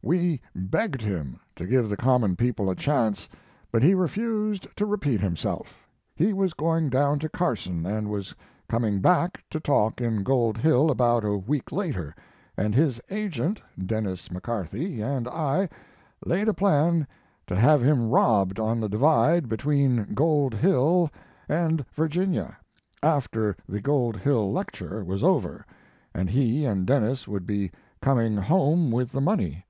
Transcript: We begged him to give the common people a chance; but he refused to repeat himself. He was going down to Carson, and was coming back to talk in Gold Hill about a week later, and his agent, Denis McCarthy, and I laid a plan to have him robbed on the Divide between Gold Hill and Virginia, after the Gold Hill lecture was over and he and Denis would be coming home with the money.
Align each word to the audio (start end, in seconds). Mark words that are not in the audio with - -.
We 0.00 0.40
begged 0.54 1.02
him 1.02 1.38
to 1.56 1.66
give 1.66 1.88
the 1.88 1.96
common 1.96 2.36
people 2.36 2.70
a 2.70 2.76
chance; 2.76 3.28
but 3.72 3.82
he 3.82 3.94
refused 3.94 4.68
to 4.76 4.86
repeat 4.86 5.20
himself. 5.20 5.86
He 6.14 6.32
was 6.32 6.54
going 6.54 6.88
down 6.88 7.18
to 7.18 7.28
Carson, 7.28 7.84
and 7.84 8.08
was 8.08 8.32
coming 8.68 9.00
back 9.00 9.42
to 9.50 9.58
talk 9.58 10.00
in 10.00 10.22
Gold 10.22 10.56
Hill 10.56 10.88
about 10.90 11.24
a 11.24 11.36
week 11.36 11.72
later, 11.72 12.14
and 12.56 12.76
his 12.76 13.00
agent, 13.10 13.60
Denis 13.86 14.30
McCarthy, 14.30 15.02
and 15.02 15.26
I 15.26 15.68
laid 16.24 16.46
a 16.46 16.54
plan 16.54 17.06
to 17.48 17.56
have 17.56 17.82
him 17.82 18.08
robbed 18.08 18.60
on 18.60 18.78
the 18.80 18.88
Divide 18.88 19.48
between 19.48 20.14
Gold 20.14 20.54
Hill 20.54 21.10
and 21.48 21.84
Virginia, 21.92 22.56
after 23.02 23.56
the 23.68 23.80
Gold 23.80 24.16
Hill 24.16 24.52
lecture 24.52 25.04
was 25.04 25.24
over 25.24 25.66
and 26.14 26.30
he 26.30 26.64
and 26.64 26.86
Denis 26.86 27.26
would 27.26 27.44
be 27.44 27.72
coming 28.00 28.36
home 28.36 28.92
with 28.92 29.10
the 29.10 29.20
money. 29.20 29.64